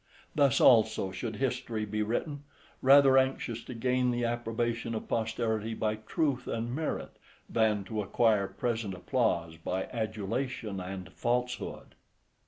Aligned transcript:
Thus 0.33 0.59
also 0.59 1.11
should 1.11 1.35
history 1.35 1.85
be 1.85 2.01
written, 2.01 2.43
rather 2.81 3.19
anxious 3.19 3.63
to 3.65 3.75
gain 3.75 4.09
the 4.09 4.25
approbation 4.25 4.95
of 4.95 5.07
posterity 5.07 5.75
by 5.75 5.97
truth 5.97 6.47
and 6.47 6.73
merit, 6.73 7.17
than 7.47 7.83
to 7.83 8.01
acquire 8.01 8.47
present 8.47 8.95
applause 8.95 9.57
by 9.57 9.83
adulation 9.93 10.79
and 10.79 11.13
falsehood. 11.13 11.93